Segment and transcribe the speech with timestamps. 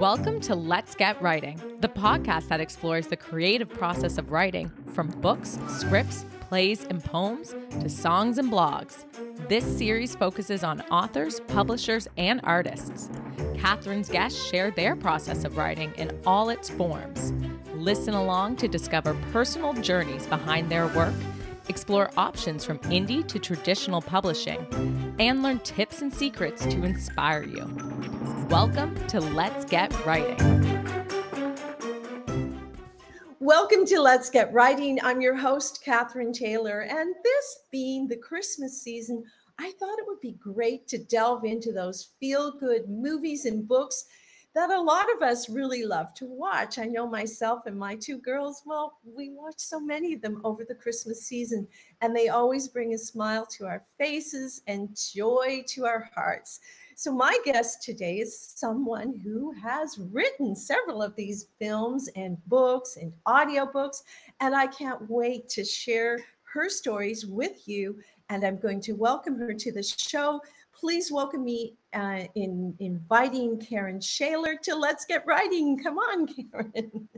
[0.00, 5.08] Welcome to Let's Get Writing, the podcast that explores the creative process of writing from
[5.08, 9.06] books, scripts, plays, and poems to songs and blogs.
[9.48, 13.08] This series focuses on authors, publishers, and artists.
[13.56, 17.32] Catherine's guests share their process of writing in all its forms.
[17.74, 21.14] Listen along to discover personal journeys behind their work,
[21.68, 24.66] explore options from indie to traditional publishing,
[25.18, 27.66] and learn tips and secrets to inspire you.
[28.48, 30.36] Welcome to Let's Get Writing.
[33.40, 34.98] Welcome to Let's Get Writing.
[35.02, 36.80] I'm your host, Catherine Taylor.
[36.80, 39.22] And this being the Christmas season,
[39.58, 44.04] I thought it would be great to delve into those feel good movies and books
[44.56, 46.78] that a lot of us really love to watch.
[46.78, 50.64] I know myself and my two girls, well, we watch so many of them over
[50.64, 51.68] the Christmas season,
[52.00, 56.60] and they always bring a smile to our faces and joy to our hearts.
[56.94, 62.96] So, my guest today is someone who has written several of these films and books
[62.96, 64.04] and audiobooks,
[64.40, 66.18] and I can't wait to share
[66.54, 67.98] her stories with you.
[68.30, 70.40] And I'm going to welcome her to the show.
[70.78, 75.78] Please welcome me uh, in inviting Karen Schaler to Let's Get Writing.
[75.82, 77.08] Come on, Karen.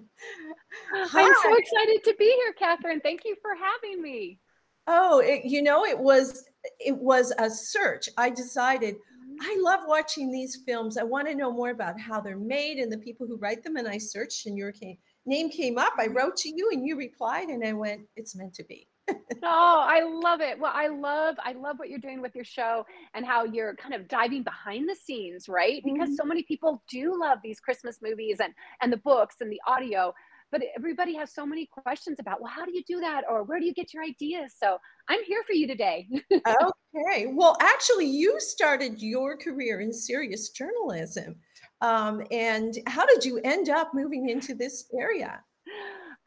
[0.93, 3.01] I'm so excited to be here, Catherine.
[3.01, 4.39] Thank you for having me.
[4.87, 6.45] Oh, it, you know, it was
[6.79, 8.09] it was a search.
[8.17, 8.97] I decided
[9.41, 10.97] I love watching these films.
[10.97, 13.77] I want to know more about how they're made and the people who write them.
[13.77, 15.95] And I searched, and your came, name came up.
[15.99, 18.89] I wrote to you, and you replied, and I went, "It's meant to be."
[19.43, 20.59] oh, I love it.
[20.59, 23.95] Well, I love I love what you're doing with your show and how you're kind
[23.95, 25.83] of diving behind the scenes, right?
[25.85, 26.15] Because mm-hmm.
[26.15, 30.13] so many people do love these Christmas movies and and the books and the audio
[30.51, 33.59] but everybody has so many questions about well how do you do that or where
[33.59, 38.39] do you get your ideas so i'm here for you today okay well actually you
[38.41, 41.37] started your career in serious journalism
[41.81, 45.41] um, and how did you end up moving into this area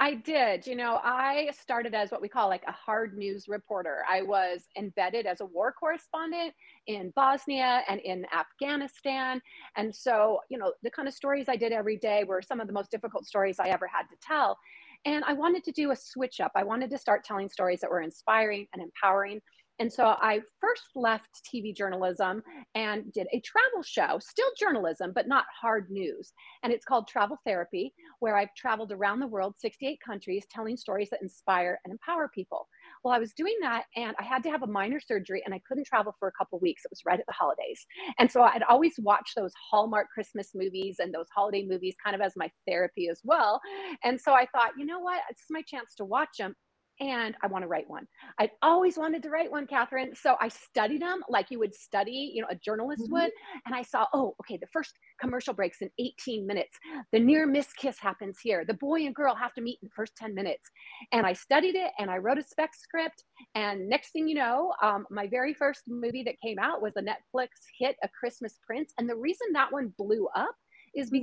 [0.01, 0.65] I did.
[0.65, 3.99] You know, I started as what we call like a hard news reporter.
[4.09, 6.55] I was embedded as a war correspondent
[6.87, 9.39] in Bosnia and in Afghanistan.
[9.77, 12.65] And so, you know, the kind of stories I did every day were some of
[12.65, 14.57] the most difficult stories I ever had to tell.
[15.05, 16.51] And I wanted to do a switch up.
[16.55, 19.39] I wanted to start telling stories that were inspiring and empowering
[19.79, 22.43] and so I first left TV journalism
[22.75, 26.33] and did a travel show, still journalism, but not hard news.
[26.63, 31.09] And it's called Travel Therapy, where I've traveled around the world, 68 countries, telling stories
[31.09, 32.67] that inspire and empower people.
[33.03, 35.61] Well, I was doing that and I had to have a minor surgery and I
[35.67, 36.85] couldn't travel for a couple weeks.
[36.85, 37.85] It was right at the holidays.
[38.19, 42.21] And so I'd always watch those Hallmark Christmas movies and those holiday movies kind of
[42.21, 43.59] as my therapy as well.
[44.03, 45.21] And so I thought, you know what?
[45.31, 46.55] Is my chance to watch them
[47.01, 48.07] and I want to write one.
[48.37, 50.13] I'd always wanted to write one, Catherine.
[50.15, 53.13] So I studied them like you would study, you know, a journalist mm-hmm.
[53.13, 53.31] would.
[53.65, 56.77] And I saw, oh, okay, the first commercial breaks in 18 minutes.
[57.11, 58.63] The near miss kiss happens here.
[58.65, 60.69] The boy and girl have to meet in the first 10 minutes.
[61.11, 63.23] And I studied it and I wrote a spec script.
[63.55, 67.01] And next thing you know, um, my very first movie that came out was a
[67.01, 67.47] Netflix
[67.79, 68.93] hit, A Christmas Prince.
[68.99, 70.53] And the reason that one blew up
[70.95, 71.15] is mm-hmm.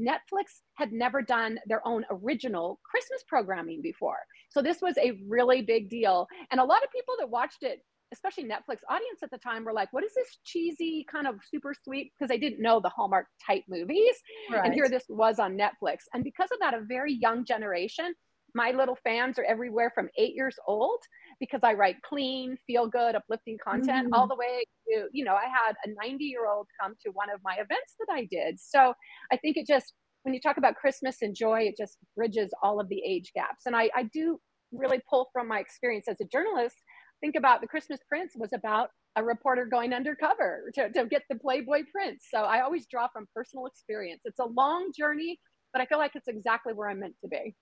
[0.00, 4.18] Netflix had never done their own original Christmas programming before.
[4.50, 6.26] So this was a really big deal.
[6.50, 7.80] And a lot of people that watched it,
[8.12, 11.74] especially Netflix audience at the time, were like, what is this cheesy kind of super
[11.74, 12.12] sweet?
[12.12, 14.14] Because they didn't know the Hallmark type movies.
[14.50, 14.64] Right.
[14.64, 15.98] And here this was on Netflix.
[16.12, 18.14] And because of that, a very young generation
[18.54, 21.00] my little fans are everywhere from eight years old
[21.40, 24.16] because I write clean, feel good, uplifting content mm.
[24.16, 27.30] all the way to, you know, I had a 90 year old come to one
[27.30, 28.58] of my events that I did.
[28.60, 28.94] So
[29.32, 32.80] I think it just, when you talk about Christmas and joy, it just bridges all
[32.80, 33.66] of the age gaps.
[33.66, 34.38] And I, I do
[34.72, 36.76] really pull from my experience as a journalist.
[37.20, 41.36] Think about the Christmas Prince was about a reporter going undercover to, to get the
[41.36, 42.26] Playboy Prince.
[42.30, 44.22] So I always draw from personal experience.
[44.24, 45.38] It's a long journey,
[45.72, 47.54] but I feel like it's exactly where I'm meant to be.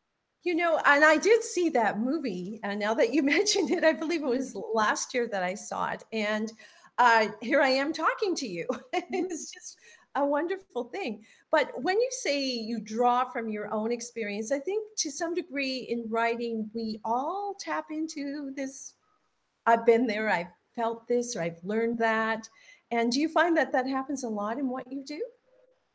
[0.44, 2.60] You know, and I did see that movie.
[2.64, 4.76] And now that you mentioned it, I believe it was mm-hmm.
[4.76, 6.04] last year that I saw it.
[6.12, 6.52] And
[6.98, 8.66] uh, here I am talking to you.
[8.92, 9.78] it's just
[10.14, 11.24] a wonderful thing.
[11.50, 15.86] But when you say you draw from your own experience, I think to some degree
[15.88, 18.94] in writing, we all tap into this
[19.66, 22.48] I've been there, I've felt this, or I've learned that.
[22.90, 25.22] And do you find that that happens a lot in what you do?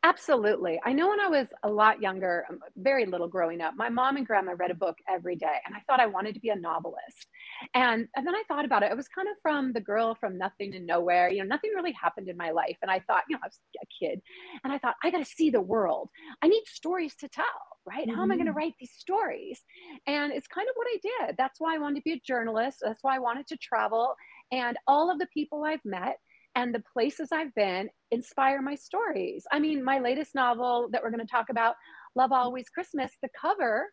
[0.04, 0.80] Absolutely.
[0.84, 4.16] I know when I was a lot younger, um, very little growing up, my mom
[4.16, 6.56] and grandma read a book every day, and I thought I wanted to be a
[6.56, 7.26] novelist.
[7.74, 8.92] And, and then I thought about it.
[8.92, 11.30] It was kind of from the girl from nothing to nowhere.
[11.30, 12.76] You know, nothing really happened in my life.
[12.80, 14.20] And I thought, you know, I was a kid,
[14.62, 16.10] and I thought, I got to see the world.
[16.42, 17.44] I need stories to tell,
[17.84, 18.06] right?
[18.06, 18.16] Mm-hmm.
[18.16, 18.58] How am I going to mm-hmm.
[18.58, 19.60] write these stories?
[20.06, 21.36] And it's kind of what I did.
[21.36, 22.78] That's why I wanted to be a journalist.
[22.82, 24.14] That's why I wanted to travel.
[24.52, 26.18] And all of the people I've met,
[26.58, 29.44] and the places I've been inspire my stories.
[29.52, 31.76] I mean, my latest novel that we're going to talk about,
[32.16, 33.86] Love Always Christmas, the cover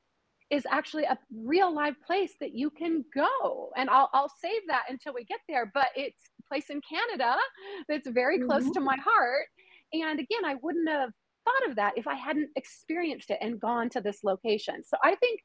[0.50, 3.69] is actually a real live place that you can go.
[3.77, 7.35] And I'll, I'll save that until we get there, but it's a place in Canada
[7.88, 8.71] that's very close mm-hmm.
[8.73, 9.45] to my heart.
[9.94, 11.12] And again, I wouldn't have
[11.45, 14.83] thought of that if I hadn't experienced it and gone to this location.
[14.83, 15.39] So I think,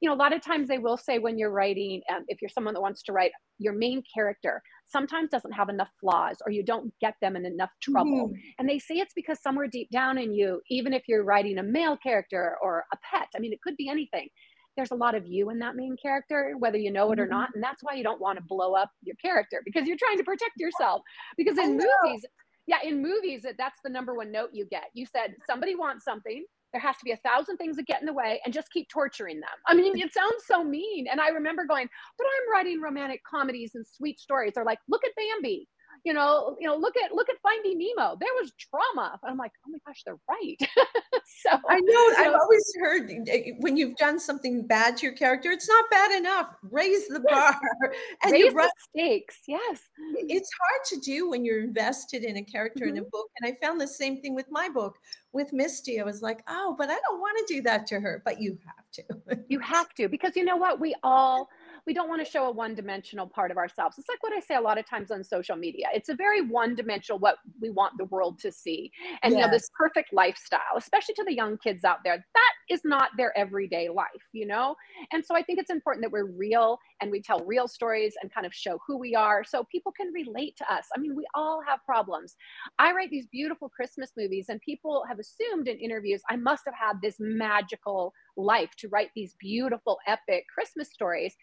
[0.00, 2.50] you know, a lot of times they will say when you're writing, um, if you're
[2.50, 6.62] someone that wants to write, your main character sometimes doesn't have enough flaws or you
[6.62, 8.28] don't get them in enough trouble.
[8.28, 8.40] Mm-hmm.
[8.58, 11.62] And they say it's because somewhere deep down in you, even if you're writing a
[11.62, 14.28] male character or a pet, I mean, it could be anything.
[14.76, 17.32] There's a lot of you in that main character, whether you know it or mm-hmm.
[17.32, 17.48] not.
[17.54, 20.24] And that's why you don't want to blow up your character because you're trying to
[20.24, 21.00] protect yourself.
[21.38, 22.26] Because in movies,
[22.66, 24.84] yeah, in movies, that that's the number one note you get.
[24.94, 26.44] You said somebody wants something.
[26.72, 28.88] There has to be a thousand things that get in the way and just keep
[28.88, 29.48] torturing them.
[29.66, 31.06] I mean, it sounds so mean.
[31.10, 34.52] And I remember going, but I'm writing romantic comedies and sweet stories.
[34.54, 35.68] They're like, look at Bambi
[36.06, 38.16] you know, you know, look at look at Finding Nemo.
[38.20, 39.18] There was trauma.
[39.20, 40.56] And I'm like, oh my gosh, they're right.
[40.60, 42.12] so I know.
[42.14, 45.84] So, I've always heard eh, when you've done something bad to your character, it's not
[45.90, 46.54] bad enough.
[46.70, 47.58] Raise the bar
[48.22, 49.40] and raise the stakes.
[49.48, 49.80] Yes,
[50.14, 52.98] it's hard to do when you're invested in a character mm-hmm.
[52.98, 53.10] in a mm-hmm.
[53.10, 53.26] book.
[53.40, 54.96] And I found the same thing with my book
[55.32, 56.00] with Misty.
[56.00, 58.22] I was like, oh, but I don't want to do that to her.
[58.24, 59.42] But you have to.
[59.48, 60.78] you have to because you know what?
[60.78, 61.48] We all
[61.86, 63.96] we don't want to show a one dimensional part of ourselves.
[63.98, 65.86] It's like what I say a lot of times on social media.
[65.94, 68.90] It's a very one dimensional what we want the world to see.
[69.22, 69.38] And yes.
[69.38, 73.10] you know, this perfect lifestyle, especially to the young kids out there, that is not
[73.16, 74.74] their everyday life, you know?
[75.12, 78.32] And so I think it's important that we're real and we tell real stories and
[78.32, 80.86] kind of show who we are so people can relate to us.
[80.96, 82.36] I mean, we all have problems.
[82.78, 86.74] I write these beautiful Christmas movies, and people have assumed in interviews I must have
[86.74, 91.34] had this magical life to write these beautiful, epic Christmas stories.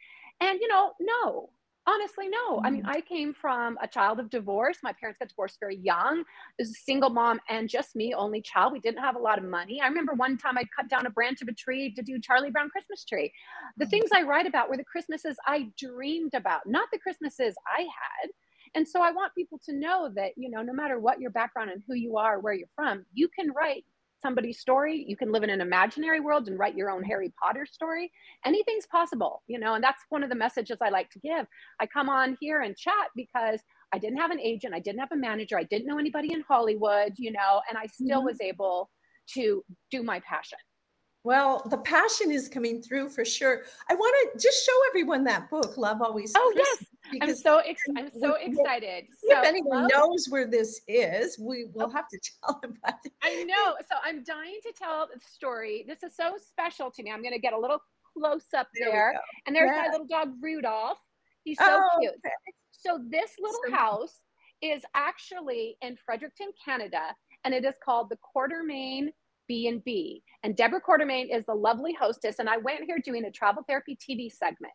[0.41, 1.49] And, you know, no,
[1.87, 2.57] honestly, no.
[2.57, 2.65] Mm-hmm.
[2.65, 2.97] I mean, mm-hmm.
[2.97, 4.77] I came from a child of divorce.
[4.83, 6.23] My parents got divorced very young.
[6.57, 8.73] There's a single mom and just me, only child.
[8.73, 9.81] We didn't have a lot of money.
[9.81, 12.51] I remember one time I cut down a branch of a tree to do Charlie
[12.51, 13.31] Brown Christmas tree.
[13.77, 13.89] The mm-hmm.
[13.89, 18.31] things I write about were the Christmases I dreamed about, not the Christmases I had.
[18.75, 21.69] And so I want people to know that, you know, no matter what your background
[21.69, 23.85] and who you are, where you're from, you can write
[24.23, 25.05] somebody's story.
[25.07, 28.11] You can live in an imaginary world and write your own Harry Potter story.
[28.45, 31.45] Anything's possible, you know, and that's one of the messages I like to give.
[31.79, 33.59] I come on here and chat because
[33.93, 36.41] I didn't have an agent, I didn't have a manager, I didn't know anybody in
[36.47, 38.27] Hollywood, you know, and I still mm-hmm.
[38.27, 38.89] was able
[39.35, 40.57] to do my passion.
[41.23, 43.61] Well, the passion is coming through for sure.
[43.89, 46.33] I want to just show everyone that book, Love Always.
[46.35, 46.85] Oh yes,
[47.21, 49.05] I'm so ex- I'm so excited.
[49.27, 51.89] So, if anyone love- knows where this is, we will oh.
[51.89, 53.11] have to tell them about it.
[53.21, 53.75] I know.
[53.89, 55.85] So I'm dying to tell the story.
[55.87, 57.11] This is so special to me.
[57.11, 57.79] I'm going to get a little
[58.17, 59.21] close up there, there.
[59.47, 59.83] and there's yeah.
[59.83, 60.99] my little dog Rudolph.
[61.43, 62.13] He's so oh, cute.
[62.13, 62.33] Okay.
[62.71, 64.19] So this little so house
[64.61, 69.09] is actually in Fredericton, Canada, and it is called the Quartermain
[69.47, 70.23] B&B.
[70.43, 72.39] And Deborah Quartermain is the lovely hostess.
[72.39, 74.73] And I went here doing a travel therapy TV segment.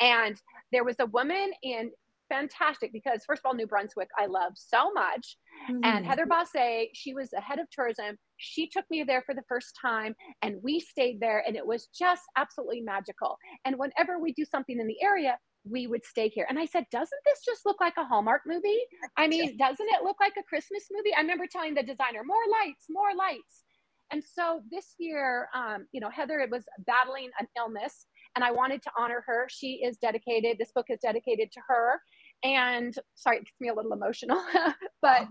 [0.00, 0.40] And
[0.72, 1.90] there was a woman in
[2.32, 5.36] fantastic because first of all, New Brunswick, I love so much.
[5.70, 5.84] Mm-hmm.
[5.84, 8.16] And Heather Bosse, she was the head of tourism.
[8.38, 11.88] She took me there for the first time and we stayed there and it was
[11.96, 13.36] just absolutely magical.
[13.64, 16.46] And whenever we do something in the area, we would stay here.
[16.48, 18.80] And I said, doesn't this just look like a Hallmark movie?
[19.16, 21.14] I mean, doesn't it look like a Christmas movie?
[21.14, 23.62] I remember telling the designer, more lights, more lights.
[24.10, 28.50] And so this year, um, you know, Heather it was battling an illness, and I
[28.50, 29.46] wanted to honor her.
[29.48, 30.58] She is dedicated.
[30.58, 32.00] This book is dedicated to her.
[32.42, 34.42] And sorry, it gets me a little emotional,
[35.02, 35.28] but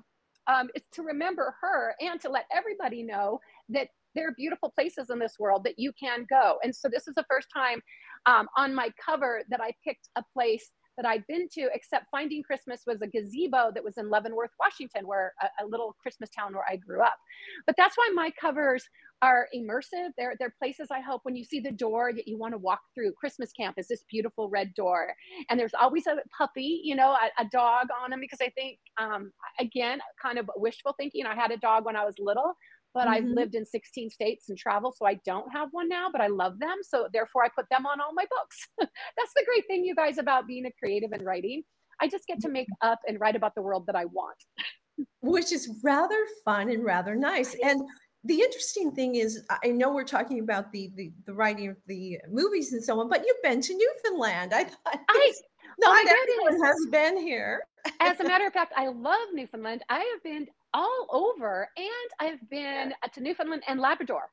[0.47, 3.39] um, it's to remember her and to let everybody know
[3.69, 6.57] that there are beautiful places in this world that you can go.
[6.63, 7.81] And so this is the first time
[8.25, 12.43] um, on my cover that I picked a place that I'd been to, except Finding
[12.43, 16.53] Christmas was a gazebo that was in Leavenworth, Washington, where a, a, little Christmas town
[16.53, 17.15] where I grew up.
[17.65, 18.83] But that's why my covers
[19.21, 20.09] are immersive.
[20.17, 22.81] They're, they're places I hope when you see the door that you want to walk
[22.95, 23.13] through.
[23.13, 25.13] Christmas camp is this beautiful red door.
[25.49, 28.79] And there's always a puppy, you know, a, a dog on them because I think,
[28.99, 31.25] um, again, kind of wishful thinking.
[31.25, 32.55] I had a dog when I was little,
[32.93, 33.13] but mm-hmm.
[33.13, 36.27] I've lived in 16 states and travel, so I don't have one now, but I
[36.27, 36.77] love them.
[36.81, 38.67] So therefore, I put them on all my books.
[38.79, 41.63] That's the great thing, you guys, about being a creative and writing.
[42.01, 44.37] I just get to make up and write about the world that I want.
[45.21, 47.55] Which is rather fun and rather nice.
[47.63, 47.81] And
[48.23, 52.19] the interesting thing is, I know we're talking about the, the, the writing of the
[52.29, 54.53] movies and so on, but you've been to Newfoundland.
[54.53, 54.77] I thought
[55.09, 55.33] I,
[55.79, 57.63] not oh everyone has been here.
[57.99, 59.83] As a matter of fact, I love Newfoundland.
[59.89, 61.87] I have been all over, and
[62.19, 64.29] I've been to Newfoundland and Labrador.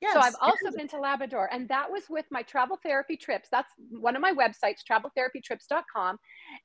[0.00, 3.48] Yes, so I've also been to Labrador, and that was with my travel therapy trips.
[3.50, 6.18] That's one of my websites, traveltherapytrips.com.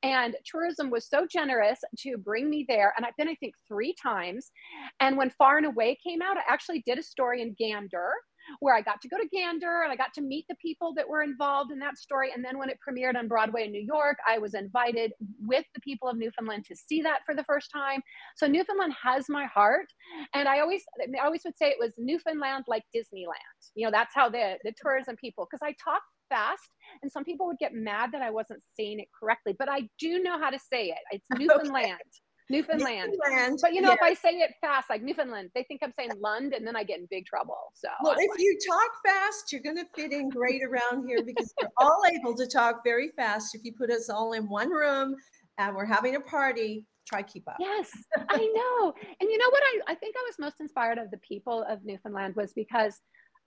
[0.04, 2.94] And tourism was so generous to bring me there.
[2.96, 4.51] And I've been, I think, three times.
[5.01, 8.12] And when Far and Away came out, I actually did a story in Gander
[8.59, 11.07] where I got to go to Gander and I got to meet the people that
[11.07, 12.31] were involved in that story.
[12.33, 15.81] And then when it premiered on Broadway in New York, I was invited with the
[15.81, 18.01] people of Newfoundland to see that for the first time.
[18.35, 19.87] So Newfoundland has my heart.
[20.33, 23.71] And I always, I always would say it was Newfoundland like Disneyland.
[23.75, 26.69] You know, that's how the, the tourism people, because I talk fast
[27.01, 30.19] and some people would get mad that I wasn't saying it correctly, but I do
[30.21, 30.97] know how to say it.
[31.11, 31.93] It's Newfoundland.
[31.93, 32.25] Okay.
[32.49, 33.11] Newfoundland.
[33.11, 33.59] Newfoundland.
[33.61, 33.97] But you know, yes.
[34.01, 36.83] if I say it fast, like Newfoundland, they think I'm saying Lund, and then I
[36.83, 37.57] get in big trouble.
[37.73, 41.07] So, well, I'm if like, you talk fast, you're going to fit in great around
[41.07, 43.55] here because we're all able to talk very fast.
[43.55, 45.15] If you put us all in one room
[45.57, 47.57] and we're having a party, try keep up.
[47.59, 47.91] Yes,
[48.29, 48.93] I know.
[49.19, 49.63] And you know what?
[49.63, 52.99] I, I think I was most inspired of the people of Newfoundland was because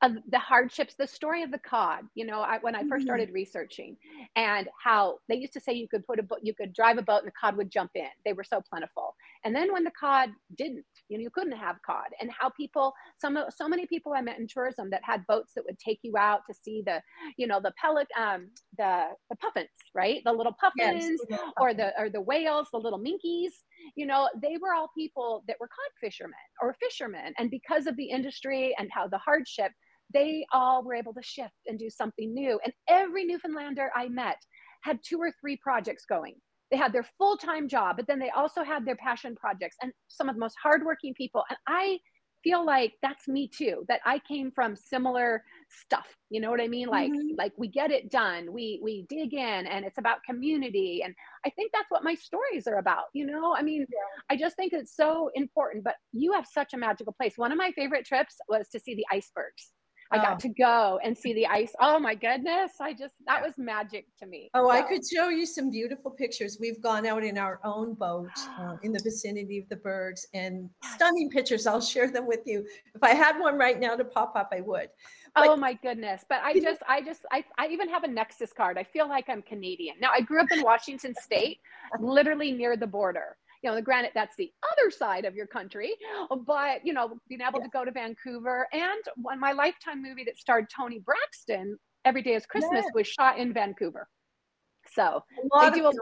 [0.03, 2.05] of the hardships, the story of the cod.
[2.15, 3.03] You know, I, when I first mm-hmm.
[3.03, 3.97] started researching,
[4.37, 7.03] and how they used to say you could put a boat, you could drive a
[7.03, 8.07] boat, and the cod would jump in.
[8.25, 9.15] They were so plentiful.
[9.45, 12.07] And then when the cod didn't, you know, you couldn't have cod.
[12.21, 15.65] And how people, some so many people I met in tourism that had boats that
[15.65, 17.03] would take you out to see the,
[17.37, 20.23] you know, the pellet, um, the the puffins, right?
[20.25, 23.53] The little puffins, yes, or the or the whales, the little minkies.
[23.97, 27.97] You know, they were all people that were cod fishermen or fishermen, and because of
[27.97, 29.73] the industry and how the hardship
[30.13, 32.59] they all were able to shift and do something new.
[32.65, 34.39] And every Newfoundlander I met
[34.83, 36.35] had two or three projects going.
[36.71, 39.93] They had their full time job, but then they also had their passion projects and
[40.09, 41.45] some of the most hardworking people.
[41.49, 41.99] And I
[42.45, 46.69] feel like that's me too that i came from similar stuff you know what i
[46.69, 47.35] mean like mm-hmm.
[47.37, 51.51] like we get it done we we dig in and it's about community and i
[51.51, 54.23] think that's what my stories are about you know i mean yeah.
[54.31, 57.59] i just think it's so important but you have such a magical place one of
[57.59, 59.73] my favorite trips was to see the icebergs
[60.11, 60.39] I got oh.
[60.39, 61.73] to go and see the ice.
[61.81, 62.73] Oh my goodness.
[62.81, 64.51] I just, that was magic to me.
[64.55, 64.71] Oh, so.
[64.71, 66.59] I could show you some beautiful pictures.
[66.61, 70.71] We've gone out in our own boat uh, in the vicinity of the birds and
[70.95, 71.67] stunning pictures.
[71.67, 72.65] I'll share them with you.
[72.95, 74.89] If I had one right now to pop up, I would.
[75.35, 76.25] But, oh my goodness.
[76.29, 78.79] But I just, I just, I, I even have a Nexus card.
[78.79, 79.97] I feel like I'm Canadian.
[80.01, 81.61] Now, I grew up in Washington State,
[82.01, 85.95] literally near the border you know, granted that's the other side of your country,
[86.47, 87.65] but you know, being able yeah.
[87.65, 92.35] to go to Vancouver and when my lifetime movie that starred Toni Braxton, Every Day
[92.35, 92.91] is Christmas, yeah.
[92.95, 94.09] was shot in Vancouver.
[94.93, 95.23] So
[95.61, 95.93] they do a,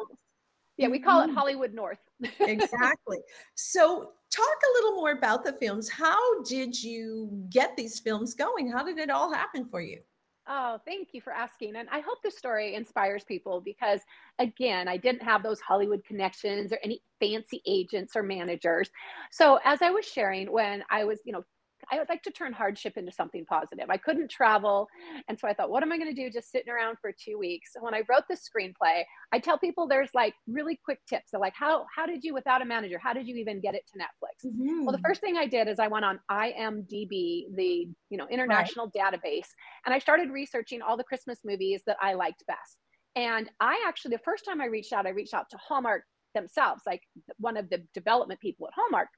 [0.77, 1.35] yeah, we call it mm-hmm.
[1.35, 1.99] Hollywood North.
[2.41, 3.19] exactly.
[3.55, 5.89] So talk a little more about the films.
[5.89, 8.71] How did you get these films going?
[8.71, 10.01] How did it all happen for you?
[10.49, 11.75] Oh, thank you for asking.
[11.75, 14.01] And I hope the story inspires people because,
[14.39, 18.91] again, I didn't have those Hollywood connections or any fancy agents or managers.
[19.33, 21.43] So, as I was sharing, when I was, you know,
[21.91, 23.87] I would like to turn hardship into something positive.
[23.89, 24.89] I couldn't travel.
[25.29, 27.39] And so I thought, what am I going to do just sitting around for two
[27.39, 27.71] weeks?
[27.81, 31.31] when I wrote the screenplay, I tell people there's like really quick tips.
[31.31, 33.89] So like, how, how did you, without a manager, how did you even get it
[33.93, 34.51] to Netflix?
[34.51, 34.85] Mm-hmm.
[34.85, 38.91] Well, the first thing I did is I went on IMDb, the, you know, international
[38.95, 39.15] right.
[39.15, 39.49] database,
[39.85, 42.79] and I started researching all the Christmas movies that I liked best.
[43.15, 46.03] And I actually, the first time I reached out, I reached out to Hallmark
[46.35, 47.03] themselves, like
[47.39, 49.09] one of the development people at Hallmark.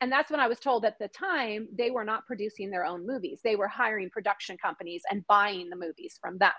[0.00, 3.06] And that's when I was told at the time they were not producing their own
[3.06, 3.40] movies.
[3.42, 6.52] They were hiring production companies and buying the movies from them.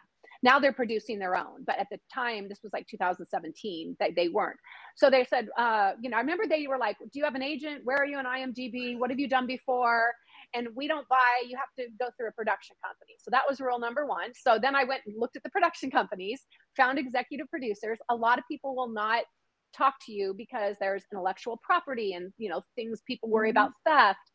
[0.44, 4.30] Now they're producing their own, but at the time, this was like 2017, they, they
[4.30, 4.60] weren't.
[4.96, 7.44] So they said, uh, you know, I remember they were like, Do you have an
[7.44, 7.82] agent?
[7.84, 8.98] Where are you on IMDb?
[8.98, 10.14] What have you done before?
[10.54, 13.16] And we don't buy, you have to go through a production company.
[13.20, 14.32] So that was rule number one.
[14.34, 16.44] So then I went and looked at the production companies,
[16.76, 17.98] found executive producers.
[18.10, 19.24] A lot of people will not
[19.76, 23.58] talk to you because there's intellectual property and you know things people worry mm-hmm.
[23.58, 24.32] about theft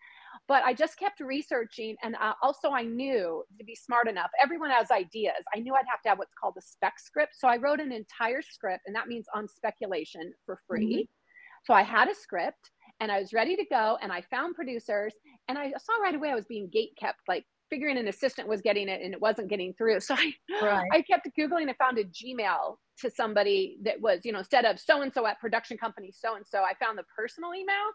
[0.49, 4.71] but i just kept researching and uh, also i knew to be smart enough everyone
[4.71, 7.57] has ideas i knew i'd have to have what's called a spec script so i
[7.57, 11.65] wrote an entire script and that means on speculation for free mm-hmm.
[11.65, 12.71] so i had a script
[13.01, 15.15] and i was ready to go and i found producers
[15.49, 18.61] and i saw right away i was being gate kept like figuring an assistant was
[18.61, 19.99] getting it and it wasn't getting through.
[20.01, 20.89] So I, right.
[20.93, 24.79] I kept Googling and found a Gmail to somebody that was, you know, instead of
[24.79, 27.89] so and so at production company so and so, I found the personal email.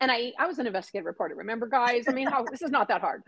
[0.00, 1.34] And I, I was an investigative reporter.
[1.34, 2.04] Remember, guys?
[2.06, 3.22] I mean, how this is not that hard.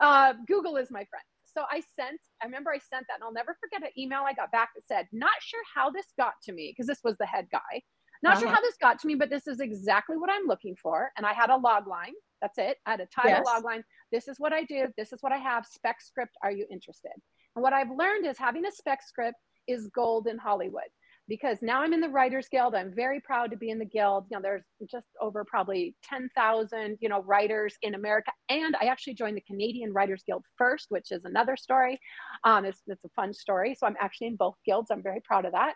[0.00, 1.24] Uh, Google is my friend.
[1.44, 4.34] So I sent, I remember I sent that, and I'll never forget an email I
[4.34, 7.26] got back that said, "Not sure how this got to me," because this was the
[7.26, 7.82] head guy.
[8.22, 8.40] Not uh-huh.
[8.40, 11.10] sure how this got to me, but this is exactly what I'm looking for.
[11.16, 12.14] And I had a log line.
[12.42, 12.78] That's it.
[12.86, 13.46] I had a title yes.
[13.46, 13.84] log line.
[14.12, 14.86] This is what I do.
[14.96, 15.66] This is what I have.
[15.66, 16.36] Spec script.
[16.42, 17.12] Are you interested?
[17.56, 19.36] And what I've learned is having a spec script
[19.66, 20.90] is gold in Hollywood
[21.28, 22.74] because now I'm in the Writers Guild.
[22.74, 24.24] I'm very proud to be in the guild.
[24.30, 28.32] You know, there's just over probably 10,000, you know, writers in America.
[28.48, 32.00] And I actually joined the Canadian Writers Guild first, which is another story.
[32.44, 33.76] Um, it's, it's a fun story.
[33.78, 34.90] So I'm actually in both guilds.
[34.90, 35.74] I'm very proud of that.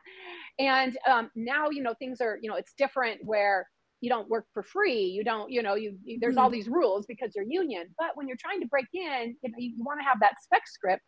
[0.59, 3.69] And um, now, you know, things are, you know, it's different where
[4.03, 6.55] you don't work for free you don't you know you, you there's all mm-hmm.
[6.55, 7.87] these rules because you're union.
[7.97, 10.35] But when you're trying to break in you know you, you want to have that
[10.43, 11.03] spec script.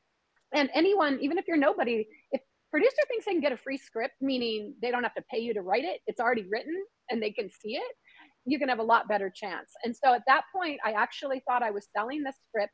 [0.54, 4.14] And anyone even if you're nobody if producer thinks they can get a free script
[4.20, 6.74] meaning they don't have to pay you to write it it's already written
[7.10, 7.92] and they can see it
[8.46, 9.70] you can have a lot better chance.
[9.84, 12.72] And so at that point i actually thought i was selling the script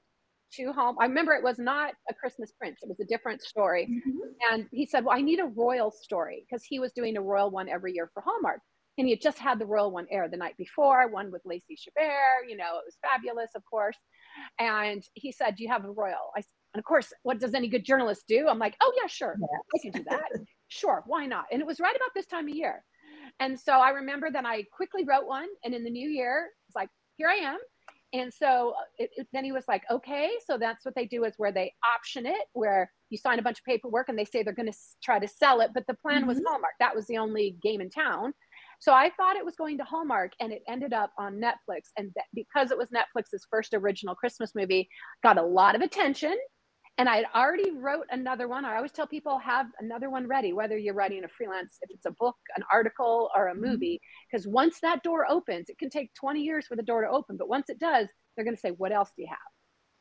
[0.54, 0.96] to home.
[1.00, 3.88] I remember it was not a christmas prince it was a different story.
[3.90, 4.52] Mm-hmm.
[4.52, 7.50] and he said well i need a royal story because he was doing a royal
[7.50, 8.60] one every year for hallmark
[9.00, 11.74] and he had just had the royal one air the night before, one with Lacey
[11.74, 12.48] Chabert.
[12.48, 13.96] You know, it was fabulous, of course.
[14.58, 16.42] And he said, "Do you have a royal?" I
[16.74, 18.46] and of course, what does any good journalist do?
[18.46, 19.60] I'm like, "Oh yeah, sure, yes.
[19.74, 20.28] I can do that.
[20.68, 22.84] sure, why not?" And it was right about this time of year.
[23.40, 26.76] And so I remember that I quickly wrote one, and in the new year, it's
[26.76, 27.58] like, "Here I am."
[28.12, 31.24] And so uh, it, it, then he was like, okay, so that's what they do
[31.24, 34.42] is where they option it, where you sign a bunch of paperwork and they say
[34.42, 35.70] they're going to try to sell it.
[35.72, 36.28] But the plan mm-hmm.
[36.28, 36.72] was Hallmark.
[36.80, 38.32] That was the only game in town.
[38.80, 41.90] So I thought it was going to Hallmark and it ended up on Netflix.
[41.98, 44.88] And because it was Netflix's first original Christmas movie,
[45.22, 46.36] got a lot of attention.
[46.96, 48.64] And I had already wrote another one.
[48.64, 52.06] I always tell people have another one ready, whether you're writing a freelance, if it's
[52.06, 53.64] a book, an article, or a mm-hmm.
[53.64, 54.00] movie.
[54.30, 57.36] Because once that door opens, it can take 20 years for the door to open.
[57.36, 59.38] But once it does, they're going to say, What else do you have?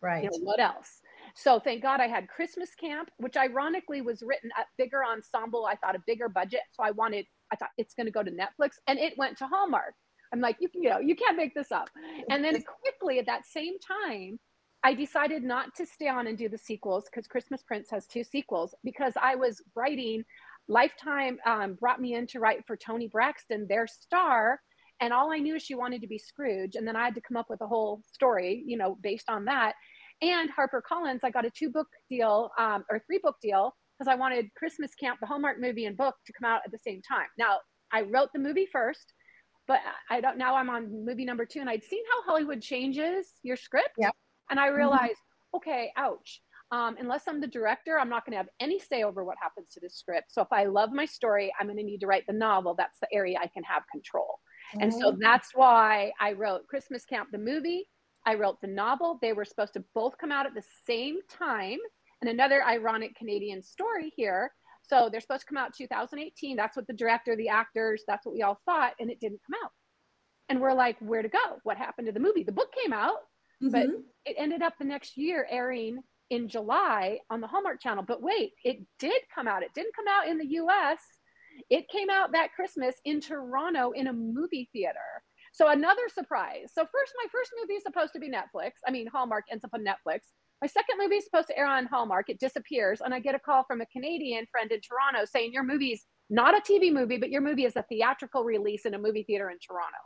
[0.01, 0.23] Right.
[0.23, 0.89] You know, what else?
[1.35, 5.65] So thank God I had Christmas Camp, which ironically was written at bigger ensemble.
[5.65, 6.61] I thought a bigger budget.
[6.73, 9.47] So I wanted, I thought it's going to go to Netflix and it went to
[9.47, 9.93] Hallmark.
[10.31, 11.89] I'm like, you you know, you can't make this up.
[12.29, 14.39] And then quickly at that same time,
[14.83, 18.23] I decided not to stay on and do the sequels because Christmas Prince has two
[18.23, 20.23] sequels because I was writing.
[20.67, 24.61] Lifetime um, brought me in to write for Toni Braxton, their star,
[25.01, 27.21] and all I knew is she wanted to be Scrooge, and then I had to
[27.21, 29.73] come up with a whole story, you know, based on that
[30.21, 34.11] and Harper Collins, I got a two book deal um, or three book deal because
[34.11, 37.01] I wanted Christmas Camp, the Hallmark movie and book to come out at the same
[37.01, 37.27] time.
[37.37, 37.59] Now,
[37.91, 39.13] I wrote the movie first,
[39.67, 43.27] but I don't now I'm on movie number two and I'd seen how Hollywood changes
[43.43, 43.93] your script.
[43.97, 44.13] Yep.
[44.49, 44.77] And I mm-hmm.
[44.77, 45.57] realized, mm-hmm.
[45.57, 46.41] okay, ouch.
[46.71, 49.71] Um, unless I'm the director, I'm not going to have any say over what happens
[49.73, 50.31] to the script.
[50.31, 52.75] So if I love my story, I'm going to need to write the novel.
[52.77, 54.39] That's the area I can have control.
[54.75, 54.83] Mm-hmm.
[54.83, 57.87] And so that's why I wrote Christmas Camp, the movie,
[58.29, 59.17] I wrote the novel.
[59.23, 61.79] They were supposed to both come out at the same time.
[62.21, 64.51] And another ironic Canadian story here.
[64.83, 66.55] So they're supposed to come out 2018.
[66.55, 68.93] That's what the director, the actors, that's what we all thought.
[68.99, 69.71] And it didn't come out.
[70.47, 71.39] And we're like, where to go?
[71.63, 72.43] What happened to the movie?
[72.43, 73.17] The book came out,
[73.63, 73.69] mm-hmm.
[73.69, 73.87] but
[74.25, 75.97] it ended up the next year airing
[76.29, 78.05] in July on the Hallmark Channel.
[78.07, 79.63] But wait, it did come out.
[79.63, 80.99] It didn't come out in the US.
[81.71, 85.23] It came out that Christmas in Toronto in a movie theater.
[85.59, 86.71] So another surprise.
[86.73, 88.71] So first, my first movie is supposed to be Netflix.
[88.87, 90.19] I mean, Hallmark ends up on Netflix.
[90.61, 92.29] My second movie is supposed to air on Hallmark.
[92.29, 95.65] It disappears, and I get a call from a Canadian friend in Toronto saying your
[95.65, 99.23] movie's not a TV movie, but your movie is a theatrical release in a movie
[99.23, 99.97] theater in Toronto.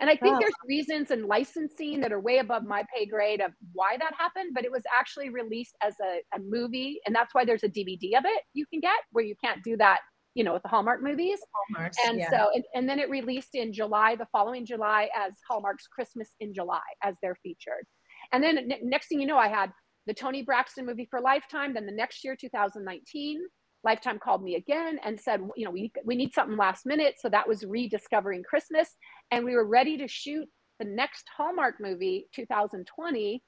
[0.00, 0.38] And I think oh.
[0.40, 4.54] there's reasons and licensing that are way above my pay grade of why that happened,
[4.56, 6.98] but it was actually released as a, a movie.
[7.06, 9.76] And that's why there's a DVD of it you can get where you can't do
[9.76, 10.00] that
[10.34, 11.38] you know, with the Hallmark movies.
[11.52, 12.30] Hallmarks, and yeah.
[12.30, 16.52] so, and, and, then it released in July, the following July, as Hallmark's Christmas in
[16.52, 17.86] July, as they're featured.
[18.32, 19.70] And then n- next thing you know, I had
[20.06, 21.74] the Toni Braxton movie for Lifetime.
[21.74, 23.40] Then the next year, 2019,
[23.84, 27.14] Lifetime called me again and said, you know, we, we need something last minute.
[27.20, 28.88] So that was rediscovering Christmas.
[29.30, 33.42] And we were ready to shoot the next Hallmark movie, 2020.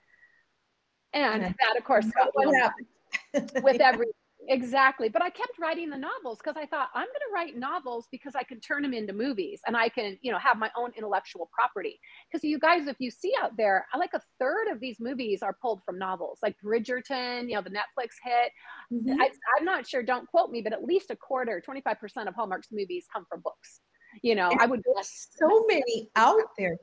[1.13, 4.09] And that, of course, what happened with every
[4.49, 5.09] Exactly.
[5.09, 8.35] But I kept writing the novels because I thought I'm going to write novels because
[8.35, 11.51] I can turn them into movies and I can, you know, have my own intellectual
[11.53, 11.99] property.
[12.31, 15.57] Because you guys, if you see out there, like a third of these movies are
[15.61, 18.53] pulled from novels, like Bridgerton, you know, the Netflix hit.
[18.93, 19.21] Mm-hmm.
[19.21, 22.69] I, I'm not sure, don't quote me, but at least a quarter, 25% of Hallmark's
[22.71, 23.81] movies come from books.
[24.23, 26.77] You know, I would There's so many out there.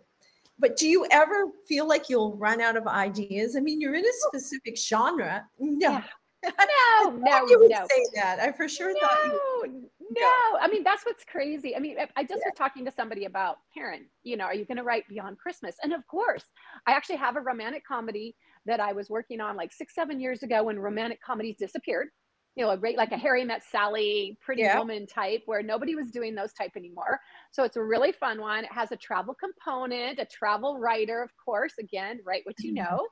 [0.60, 3.56] But do you ever feel like you'll run out of ideas?
[3.56, 5.46] I mean, you're in a specific genre.
[5.60, 6.04] No, yeah.
[6.44, 7.86] No, no, you would no.
[7.90, 8.40] say that.
[8.40, 9.90] I for sure no, thought you.
[10.20, 11.76] No, I mean that's what's crazy.
[11.76, 12.50] I mean, I just yeah.
[12.50, 14.06] was talking to somebody about Karen.
[14.24, 15.76] You know, are you going to write Beyond Christmas?
[15.84, 16.44] And of course,
[16.86, 20.44] I actually have a romantic comedy that I was working on like six, seven years
[20.44, 22.10] ago when romantic comedies disappeared.
[22.56, 24.78] You know, a great like a Harry Met Sally, Pretty yeah.
[24.78, 27.20] Woman type, where nobody was doing those type anymore.
[27.52, 28.66] So it's a really fun one.
[28.66, 31.74] It has a travel component, a travel writer, of course.
[31.80, 32.84] Again, write what you mm-hmm.
[32.84, 33.08] know.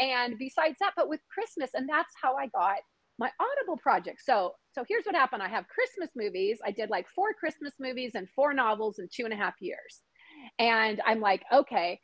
[0.00, 2.78] And besides that, but with Christmas, and that's how I got
[3.18, 4.22] my Audible project.
[4.24, 5.42] So, so here's what happened.
[5.42, 6.58] I have Christmas movies.
[6.64, 10.02] I did like four Christmas movies and four novels in two and a half years.
[10.58, 12.00] And I'm like, okay.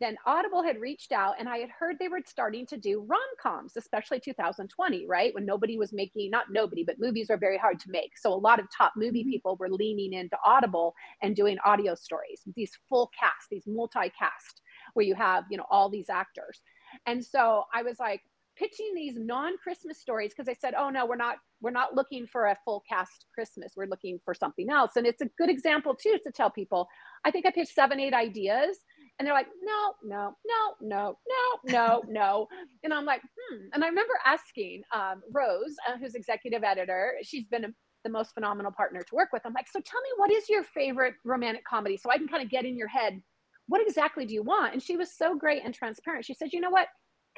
[0.00, 3.20] Then Audible had reached out and I had heard they were starting to do rom
[3.40, 5.32] coms, especially 2020, right?
[5.34, 8.18] When nobody was making, not nobody, but movies are very hard to make.
[8.18, 9.30] So a lot of top movie mm-hmm.
[9.30, 14.62] people were leaning into Audible and doing audio stories, these full cast, these multi cast,
[14.94, 16.60] where you have, you know, all these actors.
[17.06, 18.22] And so I was like,
[18.56, 22.46] pitching these non-christmas stories because i said oh no we're not we're not looking for
[22.46, 23.72] a full cast christmas.
[23.74, 24.92] We're looking for something else.
[24.96, 26.86] And it's a good example too to tell people
[27.24, 28.78] i think i pitched seven eight ideas.
[29.18, 32.46] And they're like no no no no no no no.
[32.82, 33.64] And i'm like hmm.
[33.72, 37.68] And i remember asking um, rose uh, who's executive editor she's been a,
[38.04, 39.42] the most phenomenal partner to work with.
[39.46, 41.96] I'm like so tell me what is your favorite romantic comedy?
[41.96, 43.22] So i can kind of get in your head
[43.68, 44.72] what exactly do you want?
[44.72, 46.24] And she was so great and transparent.
[46.24, 46.88] She said you know what?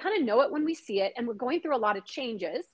[0.01, 2.05] Kind of know it when we see it and we're going through a lot of
[2.05, 2.65] changes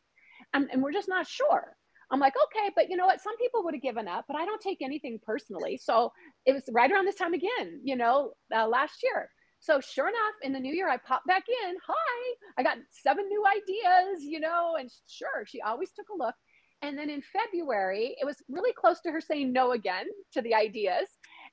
[0.55, 1.77] and, and we're just not sure.
[2.11, 3.21] I'm like okay but you know what?
[3.21, 6.13] Some people would have given up but i don't take anything personally so
[6.47, 9.29] it was right around this time again you know uh, last year.
[9.61, 11.77] So sure enough in the new year i popped back in.
[11.87, 16.35] Hi i got seven new ideas you know and sure she always took a look.
[16.83, 20.55] And then in february it was really close to her saying no again to the
[20.55, 21.07] ideas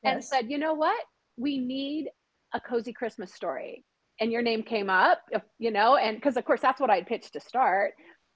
[0.03, 0.13] yes.
[0.13, 0.99] and said you know what
[1.39, 2.09] we need
[2.53, 3.85] a cozy christmas story
[4.19, 5.21] and your name came up,
[5.59, 7.93] you know, and because of course that's what I'd pitched to start.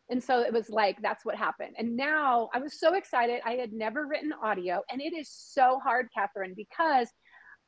[0.09, 1.75] And so it was like, that's what happened.
[1.77, 3.41] And now I was so excited.
[3.45, 7.07] I had never written audio, and it is so hard, Catherine, because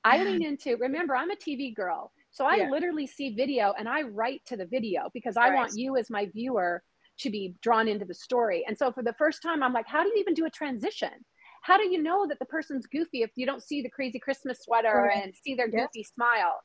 [0.03, 2.11] I lean into, remember, I'm a TV girl.
[2.31, 2.69] So I yeah.
[2.69, 5.55] literally see video and I write to the video because I right.
[5.55, 6.83] want you as my viewer
[7.19, 8.63] to be drawn into the story.
[8.67, 11.09] And so for the first time, I'm like, how do you even do a transition?
[11.65, 14.59] How do you know that the person's goofy if you don't see the crazy Christmas
[14.61, 15.23] sweater right.
[15.23, 16.11] and see their goofy yes.
[16.13, 16.61] smile?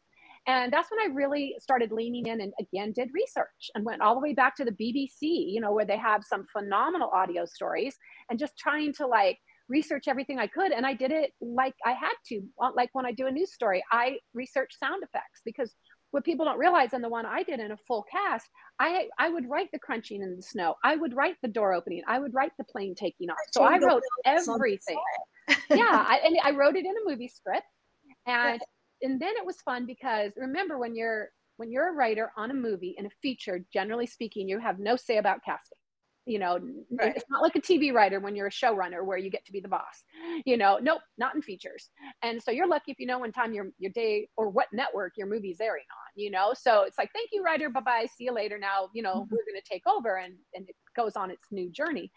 [0.46, 4.14] And that's when I really started leaning in and again did research and went all
[4.14, 7.96] the way back to the BBC, you know, where they have some phenomenal audio stories
[8.28, 9.38] and just trying to like
[9.70, 10.70] research everything I could.
[10.70, 12.42] And I did it like I had to.
[12.76, 15.74] Like when I do a news story, I research sound effects because
[16.10, 19.28] what people don't realize and the one I did in a full cast, I I
[19.28, 20.74] would write the crunching in the snow.
[20.82, 22.02] I would write the door opening.
[22.06, 23.36] I would write the plane taking off.
[23.52, 24.98] So I wrote everything.
[25.70, 27.66] yeah, I, and I wrote it in a movie script.
[28.26, 28.60] And
[29.02, 32.54] and then it was fun because remember when you're when you're a writer on a
[32.54, 35.76] movie in a feature generally speaking you have no say about casting
[36.30, 36.58] you know
[36.92, 37.16] right.
[37.16, 39.60] it's not like a tv writer when you're a showrunner where you get to be
[39.60, 40.04] the boss
[40.46, 41.90] you know nope not in features
[42.22, 45.12] and so you're lucky if you know when time your your day or what network
[45.16, 48.24] your movie's airing on you know so it's like thank you writer bye bye see
[48.24, 49.34] you later now you know mm-hmm.
[49.34, 52.10] we're going to take over and and it goes on its new journey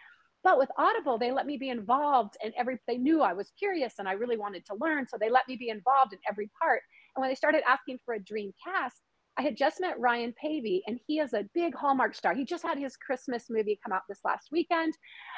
[0.44, 3.94] but with Audible, they let me be involved and every they knew I was curious
[3.98, 5.08] and I really wanted to learn.
[5.08, 6.82] So they let me be involved in every part.
[7.16, 9.02] And when they started asking for a dream cast,
[9.38, 12.36] I had just met Ryan Paevey, and he is a big Hallmark star.
[12.36, 14.94] He just had his Christmas movie come out this last weekend,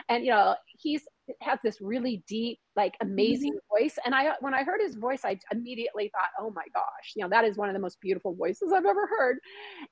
[0.10, 1.04] and you know he's
[1.42, 3.84] has this really deep, like amazing mm-hmm.
[3.84, 3.98] voice.
[4.06, 7.30] And I, when I heard his voice, I immediately thought, oh my gosh, you know
[7.30, 9.38] that is one of the most beautiful voices I've ever heard.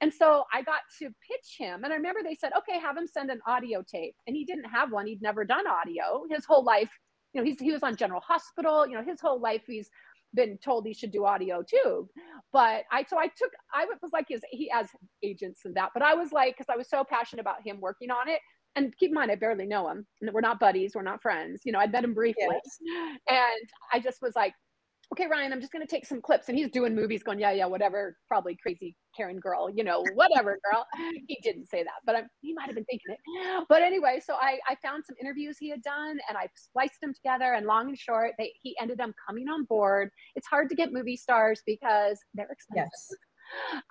[0.02, 3.08] And so I got to pitch him, and I remember they said, okay, have him
[3.08, 5.08] send an audio tape, and he didn't have one.
[5.08, 6.92] He'd never done audio his whole life.
[7.34, 8.86] You know, he's he was on General Hospital.
[8.86, 9.90] You know, his whole life he's
[10.34, 12.10] been told he should do audio too.
[12.52, 14.88] But I, so I took, I was like his, he has
[15.24, 18.12] agents and that, but I was like, cause I was so passionate about him working
[18.12, 18.40] on it.
[18.76, 20.08] And keep in mind, I barely know him.
[20.32, 20.94] We're not buddies.
[20.96, 21.62] We're not friends.
[21.64, 22.48] You know, I met him briefly.
[22.50, 22.80] Yes.
[23.30, 24.54] And I just was like,
[25.14, 26.50] okay, Ryan, I'm just going to take some clips.
[26.50, 28.18] And he's doing movies going, yeah, yeah, whatever.
[28.28, 30.86] Probably crazy Karen girl, you know, whatever girl.
[31.28, 33.66] he didn't say that, but I'm, he might have been thinking it.
[33.70, 37.14] But anyway, so I, I found some interviews he had done and I spliced them
[37.14, 40.10] together and long and short, they, he ended up coming on board.
[40.36, 42.90] It's hard to get movie stars because they're expensive.
[42.92, 43.18] Yes.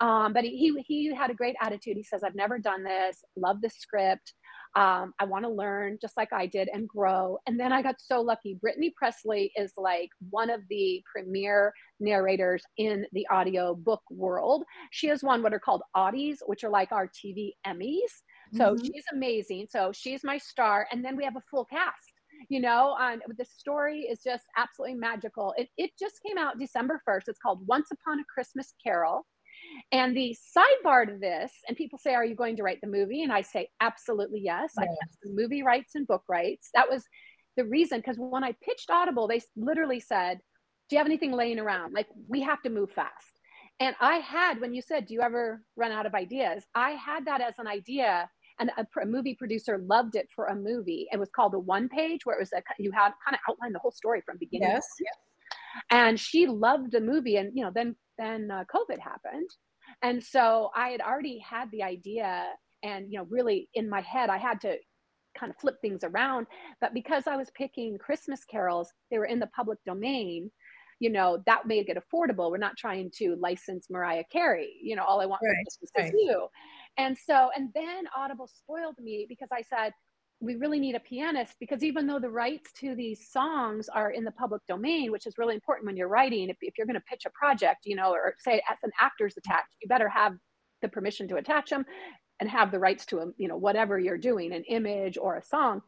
[0.01, 1.95] Um, but he, he, he had a great attitude.
[1.95, 4.33] He says, I've never done this, love the script.
[4.75, 7.37] Um, I want to learn just like I did and grow.
[7.45, 8.57] And then I got so lucky.
[8.59, 14.63] Brittany Pressley is like one of the premier narrators in the audio book world.
[14.91, 17.99] She has won what are called Audies, which are like our TV Emmys.
[18.53, 18.83] So mm-hmm.
[18.83, 19.67] she's amazing.
[19.69, 20.87] So she's my star.
[20.91, 22.13] And then we have a full cast
[22.49, 27.01] you know and the story is just absolutely magical it, it just came out december
[27.07, 29.25] 1st it's called once upon a christmas carol
[29.91, 33.23] and the sidebar to this, and people say, Are you going to write the movie?
[33.23, 34.71] And I say, Absolutely yes.
[34.77, 34.85] yes.
[34.85, 36.69] I have movie rights and book rights.
[36.73, 37.03] That was
[37.57, 40.39] the reason, because when I pitched Audible, they literally said,
[40.89, 41.93] Do you have anything laying around?
[41.93, 43.13] Like, we have to move fast.
[43.79, 46.63] And I had, when you said, Do you ever run out of ideas?
[46.75, 48.29] I had that as an idea.
[48.59, 51.07] And a, a movie producer loved it for a movie.
[51.11, 53.73] It was called a one page, where it was a, you had kind of outlined
[53.73, 54.69] the whole story from beginning.
[54.69, 54.85] Yes.
[54.99, 55.15] yes
[55.89, 59.49] and she loved the movie and you know then then uh, covid happened.
[60.01, 62.45] And so i had already had the idea
[62.83, 64.75] and you know really in my head i had to
[65.37, 66.47] kind of flip things around.
[66.81, 70.51] But because i was picking christmas carols they were in the public domain
[70.99, 72.49] you know that made it affordable.
[72.51, 75.91] We're not trying to license mariah carey you know all i want right, for christmas
[75.97, 76.13] right.
[76.13, 76.47] is you.
[76.97, 79.93] And so and then audible spoiled me because i said
[80.43, 84.23] we really need a pianist because even though the rights to these songs are in
[84.23, 87.05] the public domain which is really important when you're writing if, if you're going to
[87.09, 90.33] pitch a project you know or say as an actor's attached you better have
[90.81, 91.85] the permission to attach them
[92.39, 95.43] and have the rights to them you know whatever you're doing an image or a
[95.43, 95.81] song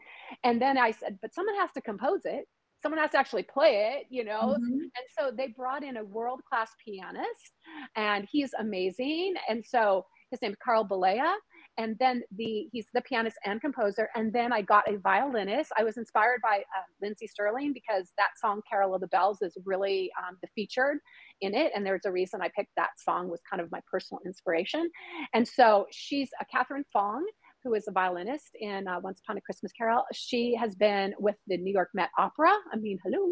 [0.44, 2.46] and then i said but someone has to compose it
[2.86, 4.42] someone has to actually play it, you know?
[4.42, 4.74] Mm-hmm.
[4.74, 7.54] And so they brought in a world class pianist
[7.96, 9.34] and he's amazing.
[9.50, 11.34] And so his name is Carl Balea.
[11.78, 14.10] And then the he's the pianist and composer.
[14.16, 15.72] And then I got a violinist.
[15.78, 19.58] I was inspired by uh, Lindsey Stirling because that song "Carol of the Bells" is
[19.66, 20.98] really um, the featured
[21.42, 24.22] in it, and there's a reason I picked that song was kind of my personal
[24.26, 24.90] inspiration.
[25.34, 27.26] And so she's a Catherine Fong,
[27.64, 30.04] who is a violinist in uh, Once Upon a Christmas Carol.
[30.14, 32.54] She has been with the New York Met Opera.
[32.72, 33.28] I mean, hello,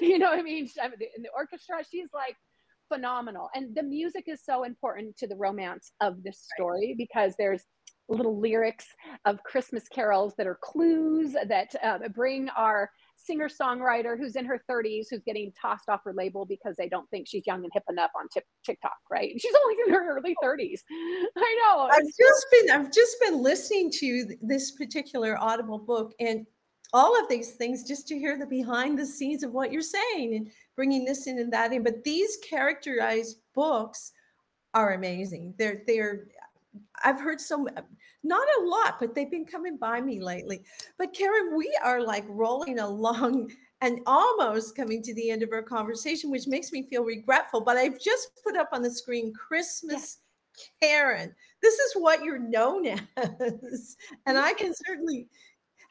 [0.00, 0.68] you know, what I mean,
[1.16, 1.78] in the orchestra.
[1.90, 2.36] She's like
[2.92, 7.64] phenomenal, and the music is so important to the romance of this story because there's
[8.08, 8.86] little lyrics
[9.24, 14.62] of Christmas carols that are clues that uh, bring our singer songwriter who's in her
[14.70, 17.82] 30s who's getting tossed off her label because they don't think she's young and hip
[17.90, 18.26] enough on
[18.64, 19.32] TikTok, right?
[19.38, 20.80] She's only in her early 30s.
[21.36, 21.88] I know.
[21.90, 26.46] I've just been I've just been listening to this particular Audible book and
[26.94, 30.34] all of these things just to hear the behind the scenes of what you're saying
[30.34, 31.82] and bringing this in and that in.
[31.82, 34.12] But these characterized books
[34.74, 35.54] are amazing.
[35.58, 36.28] They're they're
[37.04, 37.66] I've heard so
[38.24, 40.62] not a lot, but they've been coming by me lately.
[40.98, 43.50] But Karen, we are like rolling along
[43.80, 47.60] and almost coming to the end of our conversation, which makes me feel regretful.
[47.60, 50.18] But I've just put up on the screen Christmas
[50.82, 51.34] Karen.
[51.62, 53.96] This is what you're known as.
[54.26, 55.28] And I can certainly,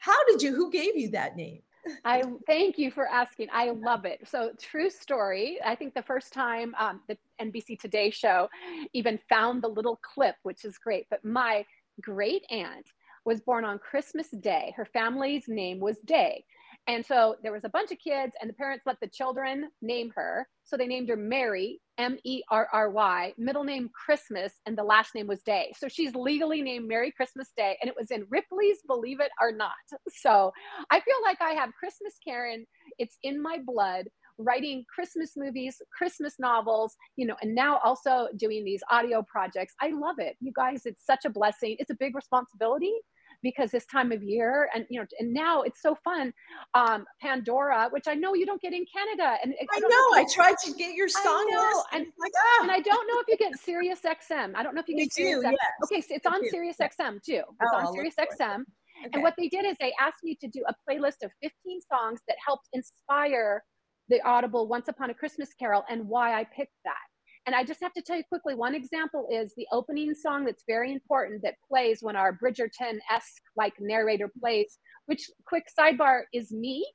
[0.00, 1.62] how did you, who gave you that name?
[2.04, 3.48] I thank you for asking.
[3.52, 4.20] I love it.
[4.26, 5.58] So, true story.
[5.64, 8.48] I think the first time um, the NBC Today show
[8.92, 11.06] even found the little clip, which is great.
[11.10, 11.64] But my
[12.00, 12.86] great aunt
[13.24, 14.72] was born on Christmas Day.
[14.76, 16.44] Her family's name was Day.
[16.88, 20.10] And so there was a bunch of kids, and the parents let the children name
[20.16, 20.48] her.
[20.64, 24.84] So they named her Mary, M E R R Y, middle name Christmas, and the
[24.84, 25.72] last name was Day.
[25.78, 29.52] So she's legally named Mary Christmas Day, and it was in Ripley's Believe It or
[29.52, 29.72] Not.
[30.08, 30.50] So
[30.90, 32.66] I feel like I have Christmas Karen.
[32.98, 34.06] It's in my blood
[34.38, 39.74] writing Christmas movies, Christmas novels, you know, and now also doing these audio projects.
[39.80, 40.36] I love it.
[40.40, 41.76] You guys, it's such a blessing.
[41.78, 42.94] It's a big responsibility
[43.42, 46.32] because this time of year and you know and now it's so fun
[46.74, 50.14] um pandora which i know you don't get in canada and i, I know, know
[50.14, 52.62] i tried to get your song list and, like, ah.
[52.62, 55.12] and i don't know if you get sirius xm i don't know if you get
[55.12, 55.54] sirius yes.
[55.84, 59.10] okay so it's on sirius xm too it's oh, on sirius xm okay.
[59.12, 62.20] and what they did is they asked me to do a playlist of 15 songs
[62.26, 63.62] that helped inspire
[64.08, 67.07] the Audible Once Upon a Christmas Carol and why I picked that.
[67.48, 70.64] And I just have to tell you quickly one example is the opening song that's
[70.68, 76.52] very important that plays when our Bridgerton esque like narrator plays, which quick sidebar is
[76.52, 76.86] me.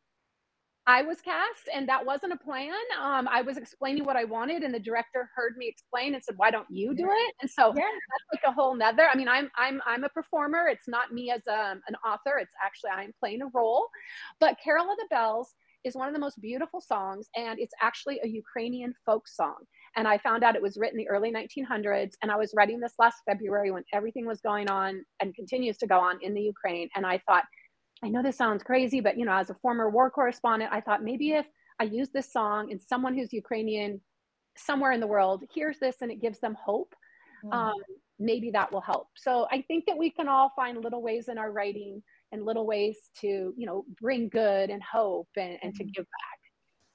[0.86, 2.76] I was cast and that wasn't a plan.
[3.02, 6.36] Um, I was explaining what I wanted and the director heard me explain and said,
[6.38, 7.34] why don't you do it?
[7.42, 7.82] And so yeah.
[7.82, 10.68] that's like a whole nother, I mean, I'm, I'm, I'm a performer.
[10.68, 12.38] It's not me as a, um, an author.
[12.38, 13.88] It's actually, I'm playing a role,
[14.40, 18.20] but Carol of the Bells is one of the most beautiful songs, and it's actually
[18.24, 19.56] a Ukrainian folk song.
[19.96, 22.80] And I found out it was written in the early 1900s, and I was writing
[22.80, 26.42] this last February when everything was going on and continues to go on in the
[26.42, 26.90] Ukraine.
[26.96, 27.44] And I thought,
[28.04, 31.04] I know this sounds crazy, but you know, as a former war correspondent, I thought
[31.04, 31.46] maybe if
[31.80, 34.02] I use this song and someone who's Ukrainian
[34.58, 36.94] somewhere in the world hears this and it gives them hope,
[37.46, 37.54] mm.
[37.54, 37.74] um,
[38.20, 39.08] maybe that will help.
[39.16, 42.02] So I think that we can all find little ways in our writing
[42.32, 45.92] and little ways to you know bring good and hope and, and to mm-hmm.
[45.92, 46.40] give back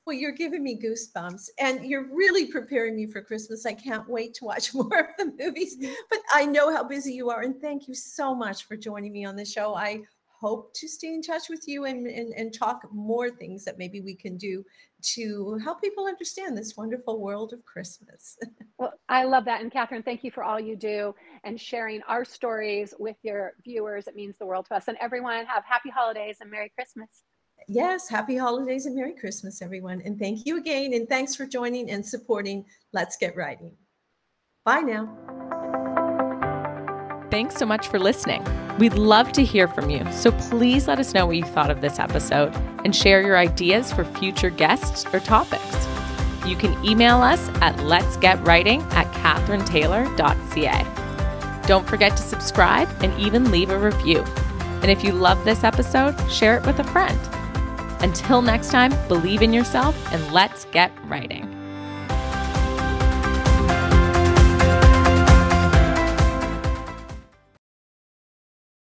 [0.09, 4.33] well you're giving me goosebumps and you're really preparing me for christmas i can't wait
[4.33, 5.77] to watch more of the movies
[6.09, 9.27] but i know how busy you are and thank you so much for joining me
[9.27, 10.01] on the show i
[10.41, 14.01] hope to stay in touch with you and, and, and talk more things that maybe
[14.01, 14.65] we can do
[15.03, 18.39] to help people understand this wonderful world of Christmas.
[18.79, 19.63] well, I love that.
[19.63, 24.07] And Catherine, thank you for all you do and sharing our stories with your viewers.
[24.07, 24.87] It means the world to us.
[24.87, 27.25] And everyone, have happy holidays and Merry Christmas.
[27.71, 30.01] Yes, happy holidays and Merry Christmas, everyone.
[30.03, 30.95] And thank you again.
[30.95, 33.73] And thanks for joining and supporting Let's Get Writing.
[34.65, 35.15] Bye now.
[37.31, 38.43] Thanks so much for listening.
[38.79, 41.83] We'd love to hear from you, so please let us know what you thought of
[41.83, 45.87] this episode and share your ideas for future guests or topics.
[46.47, 51.67] You can email us at let'sgetwriting at katherinetaylor.ca.
[51.67, 54.23] Don't forget to subscribe and even leave a review.
[54.81, 57.38] And if you love this episode, share it with a friend.
[58.01, 61.58] Until next time, believe in yourself and let's get writing.